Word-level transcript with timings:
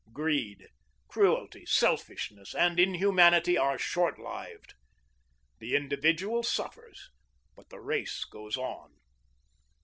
Greed, 0.11 0.67
cruelty, 1.07 1.63
selfishness, 1.67 2.55
and 2.55 2.79
inhumanity 2.79 3.55
are 3.55 3.77
short 3.77 4.17
lived; 4.17 4.73
the 5.59 5.75
individual 5.75 6.41
suffers, 6.41 7.11
but 7.55 7.69
the 7.69 7.79
race 7.79 8.23
goes 8.25 8.57
on. 8.57 8.95